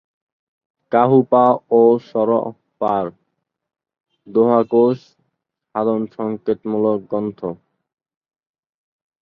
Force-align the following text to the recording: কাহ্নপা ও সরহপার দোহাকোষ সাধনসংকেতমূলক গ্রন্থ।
কাহ্নপা 0.91 1.45
ও 1.71 1.81
সরহপার 2.09 3.05
দোহাকোষ 4.27 4.97
সাধনসংকেতমূলক 5.75 6.99
গ্রন্থ। 7.11 7.39